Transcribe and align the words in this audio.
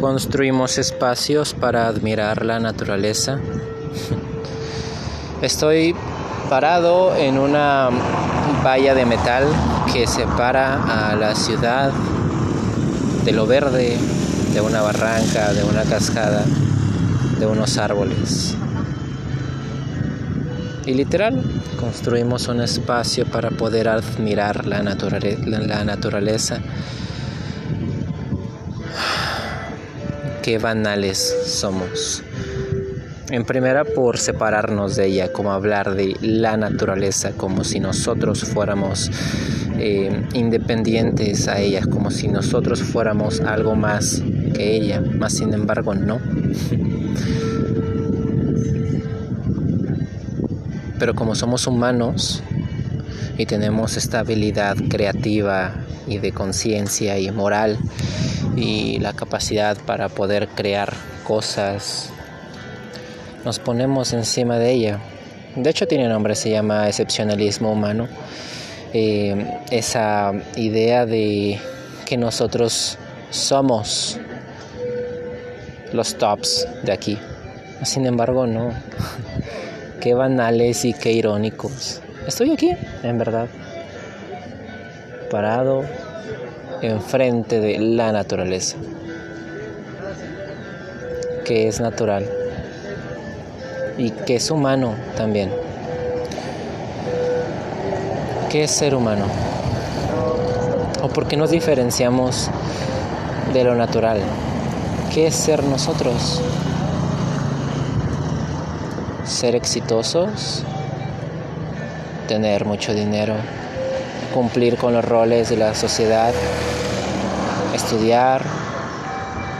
construimos 0.00 0.78
espacios 0.78 1.54
para 1.54 1.88
admirar 1.88 2.44
la 2.44 2.60
naturaleza. 2.60 3.38
Estoy 5.42 5.94
parado 6.48 7.14
en 7.16 7.38
una 7.38 7.90
valla 8.64 8.94
de 8.94 9.04
metal 9.04 9.44
que 9.92 10.06
separa 10.06 11.10
a 11.10 11.16
la 11.16 11.34
ciudad 11.34 11.92
de 13.24 13.32
lo 13.32 13.46
verde, 13.46 13.96
de 14.54 14.60
una 14.60 14.82
barranca, 14.82 15.52
de 15.52 15.64
una 15.64 15.82
cascada, 15.82 16.44
de 17.38 17.46
unos 17.46 17.76
árboles. 17.78 18.56
Y 20.86 20.94
literal, 20.94 21.42
construimos 21.78 22.48
un 22.48 22.62
espacio 22.62 23.26
para 23.26 23.50
poder 23.50 23.88
admirar 23.88 24.66
la, 24.66 24.82
la 24.82 25.84
naturaleza. 25.84 26.60
Qué 30.42 30.58
banales 30.58 31.36
somos. 31.46 32.22
En 33.30 33.44
primera, 33.44 33.84
por 33.84 34.18
separarnos 34.18 34.96
de 34.96 35.06
ella, 35.06 35.32
como 35.32 35.52
hablar 35.52 35.94
de 35.94 36.16
la 36.22 36.56
naturaleza, 36.56 37.32
como 37.32 37.62
si 37.62 37.78
nosotros 37.78 38.44
fuéramos 38.44 39.10
eh, 39.78 40.26
independientes 40.32 41.46
a 41.46 41.60
ella, 41.60 41.82
como 41.86 42.10
si 42.10 42.28
nosotros 42.28 42.82
fuéramos 42.82 43.40
algo 43.40 43.74
más 43.74 44.22
que 44.54 44.76
ella, 44.76 45.00
más 45.00 45.34
sin 45.34 45.52
embargo 45.52 45.94
no. 45.94 46.20
Pero 50.98 51.14
como 51.14 51.34
somos 51.34 51.66
humanos 51.66 52.42
y 53.38 53.46
tenemos 53.46 53.96
esta 53.96 54.18
habilidad 54.18 54.76
creativa 54.90 55.72
y 56.08 56.18
de 56.18 56.32
conciencia 56.32 57.18
y 57.18 57.30
moral 57.30 57.78
y 58.56 58.98
la 58.98 59.12
capacidad 59.12 59.78
para 59.78 60.08
poder 60.08 60.48
crear 60.48 60.92
cosas, 61.24 62.10
nos 63.44 63.60
ponemos 63.60 64.12
encima 64.12 64.58
de 64.58 64.72
ella. 64.72 64.98
De 65.54 65.70
hecho 65.70 65.86
tiene 65.86 66.08
nombre, 66.08 66.34
se 66.34 66.50
llama 66.50 66.88
excepcionalismo 66.88 67.72
humano. 67.72 68.08
Eh, 68.92 69.60
esa 69.70 70.32
idea 70.56 71.06
de 71.06 71.60
que 72.06 72.16
nosotros 72.16 72.98
somos 73.30 74.18
los 75.92 76.16
tops 76.16 76.66
de 76.82 76.92
aquí. 76.92 77.18
Sin 77.84 78.06
embargo, 78.06 78.46
no. 78.46 78.72
Qué 80.00 80.14
banales 80.14 80.84
y 80.84 80.94
qué 80.94 81.12
irónicos. 81.12 82.00
Estoy 82.28 82.50
aquí, 82.50 82.76
en 83.02 83.16
verdad. 83.16 83.48
Parado 85.30 85.82
enfrente 86.82 87.58
de 87.58 87.78
la 87.78 88.12
naturaleza. 88.12 88.76
Que 91.46 91.68
es 91.68 91.80
natural. 91.80 92.28
Y 93.96 94.10
que 94.10 94.36
es 94.36 94.50
humano 94.50 94.94
también. 95.16 95.50
¿Qué 98.50 98.64
es 98.64 98.72
ser 98.72 98.94
humano? 98.94 99.24
¿O 101.02 101.08
por 101.08 101.28
qué 101.28 101.38
nos 101.38 101.50
diferenciamos 101.50 102.50
de 103.54 103.64
lo 103.64 103.74
natural? 103.74 104.20
¿Qué 105.14 105.28
es 105.28 105.34
ser 105.34 105.64
nosotros? 105.64 106.42
ser 109.28 109.54
exitosos, 109.54 110.64
tener 112.28 112.64
mucho 112.64 112.94
dinero, 112.94 113.34
cumplir 114.32 114.76
con 114.76 114.92
los 114.92 115.04
roles 115.04 115.48
de 115.48 115.56
la 115.56 115.74
sociedad, 115.74 116.32
estudiar, 117.74 118.42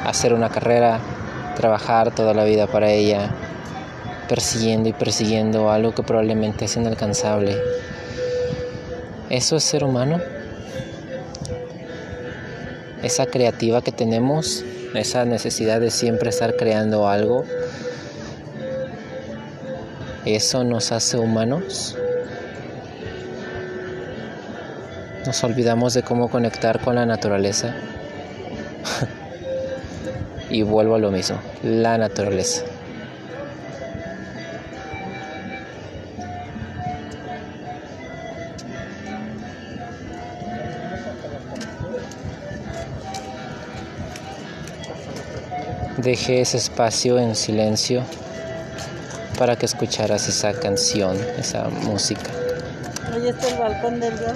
hacer 0.06 0.34
una 0.34 0.50
carrera, 0.50 1.00
trabajar 1.56 2.14
toda 2.14 2.34
la 2.34 2.44
vida 2.44 2.68
para 2.68 2.90
ella, 2.90 3.30
persiguiendo 4.28 4.88
y 4.88 4.92
persiguiendo 4.92 5.72
algo 5.72 5.92
que 5.92 6.04
probablemente 6.04 6.66
es 6.66 6.76
inalcanzable. 6.76 7.56
¿Eso 9.30 9.56
es 9.56 9.64
ser 9.64 9.82
humano? 9.82 10.20
Esa 13.02 13.26
creativa 13.26 13.82
que 13.82 13.92
tenemos, 13.92 14.64
esa 14.94 15.24
necesidad 15.24 15.80
de 15.80 15.90
siempre 15.90 16.30
estar 16.30 16.54
creando 16.56 17.08
algo, 17.08 17.44
¿Eso 20.28 20.62
nos 20.62 20.92
hace 20.92 21.16
humanos? 21.16 21.96
Nos 25.28 25.44
olvidamos 25.44 25.92
de 25.92 26.02
cómo 26.02 26.30
conectar 26.30 26.80
con 26.80 26.94
la 26.94 27.04
naturaleza. 27.04 27.74
y 30.50 30.62
vuelvo 30.62 30.94
a 30.94 30.98
lo 30.98 31.10
mismo, 31.10 31.38
la 31.62 31.98
naturaleza. 31.98 32.62
Dejé 45.98 46.40
ese 46.40 46.56
espacio 46.56 47.18
en 47.18 47.36
silencio 47.36 48.02
para 49.38 49.56
que 49.56 49.66
escucharas 49.66 50.26
esa 50.26 50.54
canción, 50.54 51.18
esa 51.36 51.68
música. 51.68 52.47
Está 53.28 53.48
el 53.48 53.58
balcón 53.58 54.00
del 54.00 54.18
día 54.18 54.34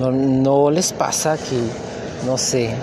no, 0.00 0.10
no 0.10 0.70
les 0.72 0.92
pasa 0.92 1.36
que, 1.36 1.56
no 2.26 2.36
sé, 2.36 2.74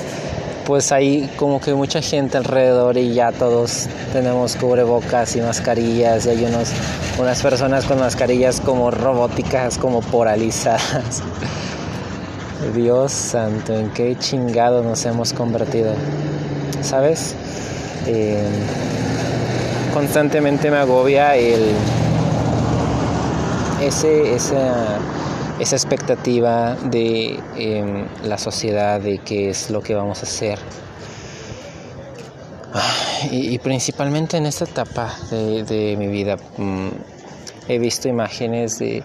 pues 0.66 0.92
hay 0.92 1.28
como 1.36 1.60
que 1.60 1.74
mucha 1.74 2.00
gente 2.00 2.36
alrededor 2.36 2.96
y 2.96 3.12
ya 3.12 3.32
todos 3.32 3.88
tenemos 4.12 4.54
cubrebocas 4.54 5.34
y 5.34 5.40
mascarillas 5.40 6.26
y 6.26 6.28
hay 6.28 6.44
unos, 6.44 6.68
unas 7.18 7.42
personas 7.42 7.86
con 7.86 7.98
mascarillas 7.98 8.60
como 8.60 8.92
robóticas, 8.92 9.78
como 9.78 10.00
poralizadas. 10.00 11.24
Dios 12.74 13.12
santo, 13.12 13.74
¿en 13.74 13.90
qué 13.90 14.16
chingado 14.18 14.82
nos 14.82 15.04
hemos 15.04 15.32
convertido? 15.32 15.94
¿Sabes? 16.82 17.34
Eh, 18.06 18.42
constantemente 19.92 20.70
me 20.70 20.78
agobia 20.78 21.36
ese, 21.36 21.74
esa 24.34 24.98
esa 25.58 25.76
expectativa 25.76 26.74
de 26.74 27.38
em, 27.56 28.06
la 28.24 28.38
sociedad, 28.38 29.00
de 29.00 29.18
qué 29.18 29.50
es 29.50 29.70
lo 29.70 29.82
que 29.82 29.94
vamos 29.94 30.20
a 30.20 30.22
hacer. 30.22 30.58
Y, 33.30 33.58
principalmente 33.60 34.36
en 34.36 34.46
esta 34.46 34.64
etapa 34.64 35.14
de, 35.30 35.94
mi 35.96 36.08
vida 36.08 36.36
mm, 36.58 36.88
he 37.68 37.78
visto 37.78 38.08
imágenes 38.08 38.78
de... 38.78 39.02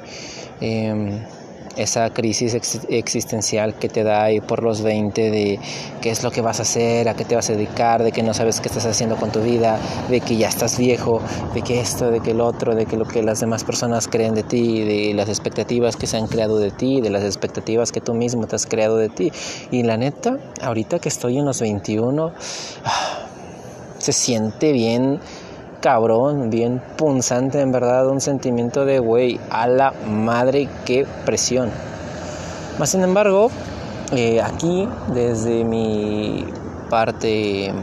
Em, 0.59 1.23
esa 1.79 2.09
crisis 2.09 2.53
existencial 2.89 3.75
que 3.75 3.87
te 3.87 4.03
da 4.03 4.23
ahí 4.23 4.41
por 4.41 4.63
los 4.63 4.81
20 4.81 5.31
de 5.31 5.59
qué 6.01 6.09
es 6.09 6.23
lo 6.23 6.31
que 6.31 6.41
vas 6.41 6.59
a 6.59 6.63
hacer, 6.63 7.07
a 7.07 7.13
qué 7.15 7.23
te 7.23 7.35
vas 7.35 7.49
a 7.49 7.53
dedicar, 7.53 8.03
de 8.03 8.11
que 8.11 8.21
no 8.21 8.33
sabes 8.33 8.59
qué 8.59 8.67
estás 8.67 8.85
haciendo 8.85 9.15
con 9.15 9.31
tu 9.31 9.41
vida, 9.41 9.79
de 10.09 10.19
que 10.19 10.35
ya 10.35 10.49
estás 10.49 10.77
viejo, 10.77 11.21
de 11.53 11.61
que 11.61 11.79
esto, 11.79 12.11
de 12.11 12.19
que 12.19 12.31
el 12.31 12.41
otro, 12.41 12.75
de 12.75 12.85
que 12.85 12.97
lo 12.97 13.05
que 13.05 13.23
las 13.23 13.39
demás 13.39 13.63
personas 13.63 14.09
creen 14.09 14.35
de 14.35 14.43
ti, 14.43 14.83
de 14.83 15.13
las 15.13 15.29
expectativas 15.29 15.95
que 15.95 16.05
se 16.05 16.17
han 16.17 16.27
creado 16.27 16.59
de 16.59 16.71
ti, 16.71 16.99
de 16.99 17.09
las 17.09 17.23
expectativas 17.23 17.91
que 17.91 18.01
tú 18.01 18.13
mismo 18.13 18.45
te 18.45 18.57
has 18.57 18.65
creado 18.65 18.97
de 18.97 19.07
ti. 19.07 19.31
Y 19.71 19.83
la 19.83 19.95
neta, 19.95 20.37
ahorita 20.61 20.99
que 20.99 21.07
estoy 21.07 21.37
en 21.37 21.45
los 21.45 21.61
21, 21.61 22.33
ah, 22.83 23.19
se 23.99 24.11
siente 24.11 24.73
bien 24.73 25.19
cabrón, 25.81 26.49
bien 26.49 26.81
punzante, 26.97 27.61
en 27.61 27.71
verdad, 27.71 28.07
un 28.07 28.21
sentimiento 28.21 28.85
de, 28.85 28.99
güey, 28.99 29.39
a 29.49 29.67
la 29.67 29.93
madre, 30.07 30.67
qué 30.85 31.05
presión. 31.25 31.69
Más 32.77 32.89
sin 32.89 33.03
embargo, 33.03 33.49
eh, 34.11 34.41
aquí, 34.41 34.87
desde 35.13 35.63
mi 35.63 36.45
parte 36.89 37.73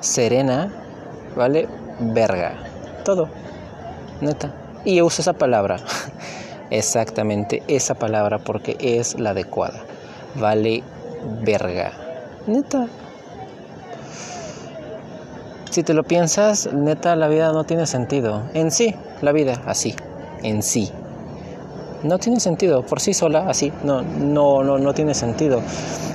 serena, 0.00 0.72
¿vale? 1.36 1.68
Verga. 2.00 2.52
Todo. 3.04 3.28
Neta. 4.20 4.50
Y 4.84 5.02
uso 5.02 5.22
esa 5.22 5.32
palabra. 5.32 5.76
Exactamente 6.70 7.62
esa 7.68 7.94
palabra 7.94 8.38
porque 8.38 8.76
es 8.80 9.18
la 9.18 9.30
adecuada. 9.30 9.80
Vale 10.34 10.82
verga. 11.42 11.92
Neta. 12.46 12.86
Si 15.70 15.82
te 15.82 15.94
lo 15.94 16.04
piensas, 16.04 16.72
neta, 16.72 17.16
la 17.16 17.28
vida 17.28 17.52
no 17.52 17.64
tiene 17.64 17.86
sentido. 17.86 18.42
En 18.54 18.70
sí, 18.70 18.94
la 19.20 19.32
vida, 19.32 19.62
así, 19.66 19.94
en 20.42 20.62
sí. 20.62 20.90
No 22.02 22.18
tiene 22.18 22.40
sentido, 22.40 22.82
por 22.82 23.00
sí 23.00 23.14
sola, 23.14 23.46
así, 23.48 23.72
no, 23.82 24.02
no, 24.02 24.62
no, 24.62 24.78
no 24.78 24.94
tiene 24.94 25.14
sentido. 25.14 25.60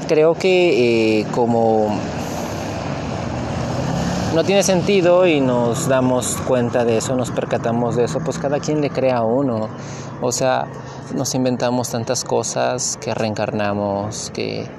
Creo 0.07 0.35
que 0.35 1.19
eh, 1.19 1.25
como 1.31 1.89
no 4.33 4.43
tiene 4.45 4.63
sentido 4.63 5.27
y 5.27 5.41
nos 5.41 5.89
damos 5.89 6.37
cuenta 6.47 6.85
de 6.85 6.97
eso, 6.97 7.15
nos 7.15 7.31
percatamos 7.31 7.97
de 7.97 8.05
eso, 8.05 8.19
pues 8.23 8.37
cada 8.37 8.59
quien 8.59 8.79
le 8.79 8.89
crea 8.89 9.17
a 9.17 9.23
uno. 9.23 9.67
O 10.21 10.31
sea, 10.31 10.65
nos 11.15 11.35
inventamos 11.35 11.89
tantas 11.89 12.23
cosas 12.23 12.97
que 13.01 13.13
reencarnamos, 13.13 14.31
que, 14.33 14.69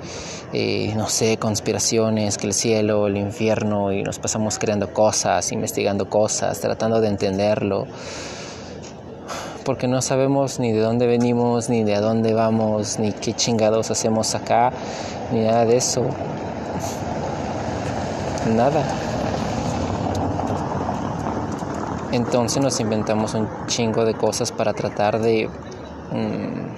eh, 0.52 0.92
no 0.96 1.08
sé, 1.08 1.38
conspiraciones, 1.38 2.36
que 2.36 2.46
el 2.46 2.52
cielo, 2.52 3.06
el 3.06 3.16
infierno, 3.16 3.90
y 3.92 4.02
nos 4.02 4.18
pasamos 4.18 4.58
creando 4.58 4.92
cosas, 4.92 5.50
investigando 5.52 6.10
cosas, 6.10 6.60
tratando 6.60 7.00
de 7.00 7.08
entenderlo. 7.08 7.86
Porque 9.64 9.88
no 9.88 10.02
sabemos 10.02 10.58
ni 10.58 10.72
de 10.72 10.80
dónde 10.80 11.06
venimos, 11.06 11.70
ni 11.70 11.84
de 11.84 11.94
a 11.94 12.00
dónde 12.00 12.34
vamos, 12.34 12.98
ni 12.98 13.12
qué 13.12 13.32
chingados 13.32 13.90
hacemos 13.90 14.34
acá, 14.34 14.72
ni 15.32 15.40
nada 15.40 15.64
de 15.64 15.76
eso. 15.76 16.02
Nada. 18.54 18.84
Entonces 22.12 22.62
nos 22.62 22.78
inventamos 22.78 23.32
un 23.32 23.48
chingo 23.68 24.04
de 24.04 24.12
cosas 24.12 24.52
para 24.52 24.74
tratar 24.74 25.18
de 25.18 25.48
mm, 26.12 26.72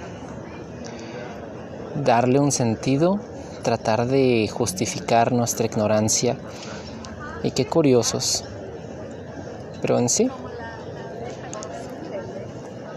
darle 2.05 2.39
un 2.39 2.53
sentido, 2.53 3.19
tratar 3.65 4.05
de 4.05 4.47
justificar 4.47 5.31
nuestra 5.31 5.65
ignorancia. 5.65 6.37
Y 7.41 7.49
qué 7.51 7.65
curiosos. 7.65 8.45
Pero 9.81 9.97
en 9.97 10.07
sí, 10.07 10.29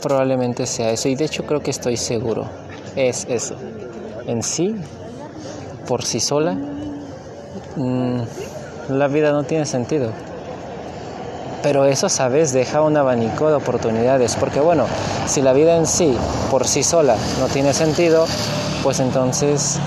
probablemente 0.02 0.66
sea 0.66 0.90
eso. 0.90 1.08
Y 1.08 1.16
de 1.16 1.24
hecho 1.24 1.46
creo 1.46 1.60
que 1.60 1.70
estoy 1.70 1.96
seguro. 1.96 2.44
Es 2.94 3.26
eso. 3.30 3.56
En 4.26 4.42
sí, 4.42 4.76
por 5.86 6.04
sí 6.04 6.20
sola, 6.20 6.54
mm, 7.76 8.20
la 8.90 9.08
vida 9.08 9.32
no 9.32 9.44
tiene 9.44 9.64
sentido. 9.64 10.10
Pero 11.62 11.86
eso, 11.86 12.10
sabes, 12.10 12.52
deja 12.52 12.82
un 12.82 12.96
abanico 12.96 13.48
de 13.48 13.54
oportunidades, 13.54 14.36
porque 14.36 14.60
bueno, 14.60 14.84
si 15.26 15.40
la 15.40 15.54
vida 15.54 15.76
en 15.76 15.86
sí, 15.86 16.16
por 16.50 16.68
sí 16.68 16.82
sola, 16.82 17.16
no 17.40 17.46
tiene 17.46 17.72
sentido, 17.72 18.26
pues 18.82 19.00
entonces 19.00 19.80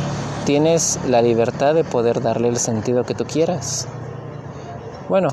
tienes 0.45 0.99
la 1.07 1.21
libertad 1.21 1.73
de 1.73 1.83
poder 1.83 2.21
darle 2.21 2.49
el 2.49 2.57
sentido 2.57 3.03
que 3.03 3.13
tú 3.13 3.25
quieras. 3.25 3.87
Bueno, 5.09 5.29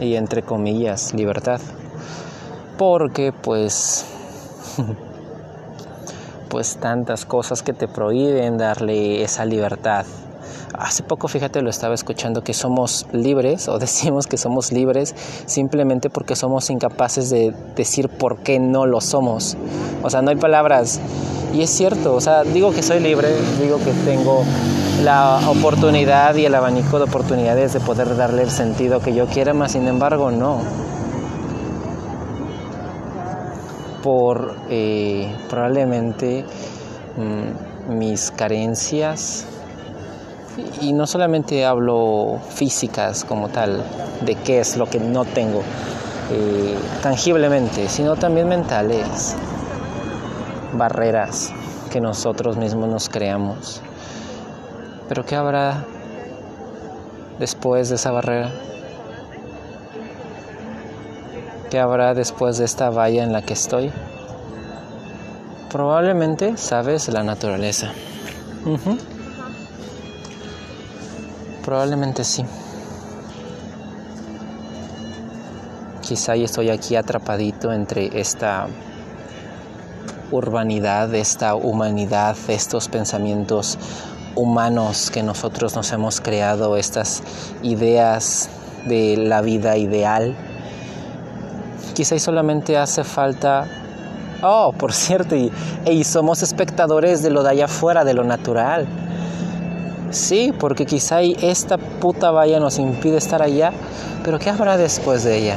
y 0.00 0.16
entre 0.16 0.42
comillas, 0.42 1.14
libertad. 1.14 1.60
Porque 2.78 3.32
pues 3.32 4.06
pues 6.48 6.76
tantas 6.76 7.24
cosas 7.24 7.62
que 7.62 7.72
te 7.72 7.88
prohíben 7.88 8.58
darle 8.58 9.22
esa 9.22 9.44
libertad 9.44 10.06
Hace 10.80 11.02
poco, 11.02 11.28
fíjate, 11.28 11.60
lo 11.60 11.68
estaba 11.68 11.94
escuchando 11.94 12.42
que 12.42 12.54
somos 12.54 13.06
libres 13.12 13.68
o 13.68 13.78
decimos 13.78 14.26
que 14.26 14.36
somos 14.36 14.72
libres 14.72 15.14
simplemente 15.46 16.10
porque 16.10 16.36
somos 16.36 16.70
incapaces 16.70 17.28
de 17.28 17.54
decir 17.76 18.08
por 18.08 18.38
qué 18.38 18.58
no 18.58 18.86
lo 18.86 19.00
somos. 19.00 19.56
O 20.02 20.10
sea, 20.10 20.22
no 20.22 20.30
hay 20.30 20.36
palabras. 20.36 21.00
Y 21.52 21.62
es 21.62 21.70
cierto, 21.70 22.14
o 22.14 22.20
sea, 22.20 22.44
digo 22.44 22.72
que 22.72 22.82
soy 22.82 23.00
libre, 23.00 23.28
digo 23.60 23.78
que 23.78 23.92
tengo 24.04 24.44
la 25.02 25.40
oportunidad 25.48 26.34
y 26.36 26.44
el 26.46 26.54
abanico 26.54 26.98
de 26.98 27.04
oportunidades 27.04 27.72
de 27.72 27.80
poder 27.80 28.16
darle 28.16 28.42
el 28.42 28.50
sentido 28.50 29.00
que 29.00 29.14
yo 29.14 29.26
quiera, 29.26 29.52
más 29.52 29.72
sin 29.72 29.88
embargo, 29.88 30.30
no. 30.30 30.58
Por 34.02 34.54
eh, 34.68 35.34
probablemente 35.48 36.44
mm, 37.16 37.98
mis 37.98 38.30
carencias 38.30 39.46
y 40.80 40.92
no 40.92 41.06
solamente 41.06 41.64
hablo 41.64 42.38
físicas 42.54 43.24
como 43.24 43.48
tal, 43.48 43.82
de 44.24 44.34
qué 44.36 44.60
es 44.60 44.76
lo 44.76 44.86
que 44.86 45.00
no 45.00 45.24
tengo 45.24 45.62
eh, 46.30 46.76
tangiblemente, 47.02 47.88
sino 47.88 48.16
también 48.16 48.48
mentales, 48.48 49.36
barreras 50.72 51.52
que 51.90 52.00
nosotros 52.00 52.56
mismos 52.56 52.88
nos 52.88 53.08
creamos. 53.08 53.82
Pero 55.08 55.24
¿qué 55.24 55.36
habrá 55.36 55.84
después 57.38 57.88
de 57.88 57.96
esa 57.96 58.12
barrera? 58.12 58.52
¿Qué 61.70 61.78
habrá 61.78 62.14
después 62.14 62.58
de 62.58 62.64
esta 62.64 62.90
valla 62.90 63.22
en 63.22 63.32
la 63.32 63.42
que 63.42 63.54
estoy? 63.54 63.92
Probablemente 65.70 66.56
sabes 66.56 67.08
la 67.08 67.22
naturaleza. 67.22 67.92
Probablemente 71.64 72.24
sí. 72.24 72.44
Quizá 76.02 76.34
yo 76.34 76.44
estoy 76.44 76.70
aquí 76.70 76.96
atrapadito 76.96 77.72
entre 77.72 78.20
esta 78.20 78.66
urbanidad, 80.30 81.14
esta 81.14 81.54
humanidad, 81.54 82.36
estos 82.48 82.88
pensamientos 82.88 83.78
humanos 84.34 85.10
que 85.10 85.22
nosotros 85.22 85.74
nos 85.74 85.90
hemos 85.92 86.20
creado, 86.20 86.76
estas 86.76 87.22
ideas 87.62 88.48
de 88.86 89.16
la 89.16 89.40
vida 89.40 89.76
ideal. 89.76 90.36
Quizá 91.94 92.14
y 92.14 92.20
solamente 92.20 92.76
hace 92.76 93.04
falta... 93.04 93.66
Oh, 94.42 94.72
por 94.72 94.92
cierto, 94.94 95.36
y, 95.36 95.52
y 95.84 96.04
somos 96.04 96.42
espectadores 96.42 97.22
de 97.22 97.30
lo 97.30 97.42
de 97.42 97.50
allá 97.50 97.64
afuera, 97.66 98.04
de 98.04 98.14
lo 98.14 98.24
natural 98.24 98.88
Sí, 100.10 100.52
porque 100.58 100.86
quizá 100.86 101.20
esta 101.22 101.78
puta 101.78 102.32
valla 102.32 102.58
nos 102.58 102.80
impide 102.80 103.16
estar 103.16 103.42
allá, 103.42 103.72
pero 104.24 104.40
¿qué 104.40 104.50
habrá 104.50 104.76
después 104.76 105.22
de 105.22 105.38
ella? 105.38 105.56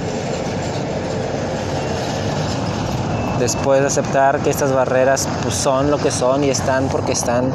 Después 3.39 3.81
de 3.81 3.87
aceptar 3.87 4.39
que 4.39 4.49
estas 4.49 4.71
barreras 4.73 5.27
pues, 5.41 5.55
son 5.55 5.91
lo 5.91 5.97
que 5.97 6.11
son 6.11 6.43
y 6.43 6.49
están 6.49 6.87
porque 6.87 7.11
están, 7.11 7.49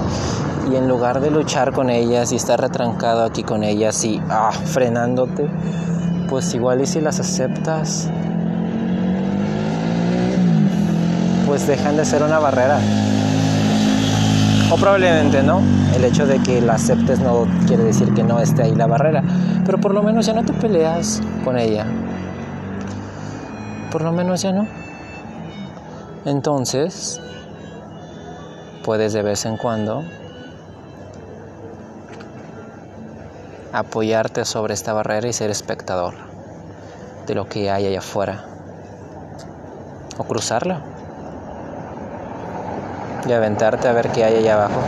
y 0.70 0.76
en 0.76 0.88
lugar 0.88 1.20
de 1.20 1.30
luchar 1.30 1.72
con 1.72 1.88
ellas 1.88 2.32
y 2.32 2.36
estar 2.36 2.60
retrancado 2.60 3.24
aquí 3.24 3.42
con 3.42 3.62
ellas 3.62 4.04
y 4.04 4.20
ah, 4.28 4.50
frenándote, 4.52 5.48
pues 6.28 6.52
igual 6.54 6.80
y 6.82 6.86
si 6.86 7.00
las 7.00 7.20
aceptas, 7.20 8.08
pues 11.46 11.66
dejan 11.66 11.96
de 11.96 12.04
ser 12.04 12.22
una 12.22 12.38
barrera. 12.38 12.78
O 14.70 14.76
probablemente 14.76 15.42
no. 15.42 15.62
El 15.96 16.04
hecho 16.04 16.26
de 16.26 16.38
que 16.40 16.60
la 16.60 16.74
aceptes 16.74 17.20
no 17.20 17.46
quiere 17.66 17.84
decir 17.84 18.12
que 18.12 18.22
no 18.22 18.38
esté 18.38 18.64
ahí 18.64 18.74
la 18.74 18.86
barrera. 18.86 19.22
Pero 19.64 19.78
por 19.78 19.94
lo 19.94 20.02
menos 20.02 20.26
ya 20.26 20.34
no 20.34 20.44
te 20.44 20.52
peleas 20.52 21.22
con 21.44 21.58
ella. 21.58 21.86
Por 23.90 24.02
lo 24.02 24.12
menos 24.12 24.42
ya 24.42 24.52
no. 24.52 24.66
Entonces, 26.24 27.20
puedes 28.84 29.12
de 29.12 29.22
vez 29.22 29.44
en 29.46 29.56
cuando 29.56 30.02
apoyarte 33.72 34.44
sobre 34.44 34.74
esta 34.74 34.92
barrera 34.92 35.28
y 35.28 35.32
ser 35.32 35.50
espectador 35.50 36.14
de 37.26 37.34
lo 37.34 37.48
que 37.48 37.70
hay 37.70 37.86
allá 37.86 37.98
afuera. 37.98 38.44
O 40.16 40.24
cruzarla 40.24 40.80
y 43.26 43.32
aventarte 43.32 43.88
a 43.88 43.92
ver 43.92 44.10
qué 44.10 44.24
hay 44.24 44.36
allá 44.36 44.54
abajo. 44.54 44.80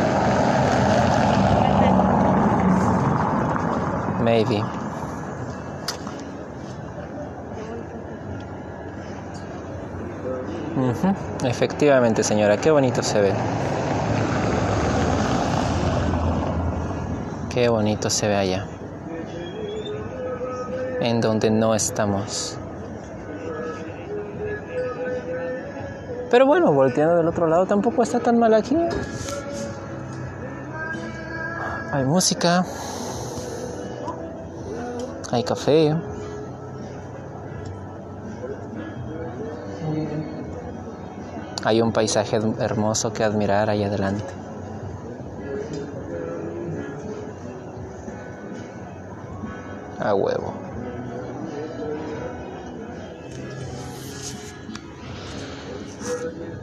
Maybe. 4.22 4.79
Efectivamente, 11.44 12.22
señora, 12.22 12.56
qué 12.56 12.70
bonito 12.70 13.02
se 13.02 13.20
ve. 13.20 13.32
Qué 17.50 17.68
bonito 17.68 18.10
se 18.10 18.28
ve 18.28 18.36
allá. 18.36 18.66
En 21.00 21.20
donde 21.20 21.50
no 21.50 21.74
estamos. 21.74 22.56
Pero 26.30 26.46
bueno, 26.46 26.72
volteando 26.72 27.16
del 27.16 27.26
otro 27.26 27.48
lado 27.48 27.66
tampoco 27.66 28.02
está 28.02 28.20
tan 28.20 28.38
mal 28.38 28.54
aquí. 28.54 28.76
Hay 31.92 32.04
música. 32.04 32.64
Hay 35.32 35.42
café. 35.42 35.96
Hay 41.62 41.80
un 41.82 41.92
paisaje 41.92 42.38
hermoso 42.58 43.12
que 43.12 43.22
admirar 43.24 43.70
ahí 43.70 43.82
adelante. 43.84 44.40
A 49.98 50.14
huevo. 50.14 50.59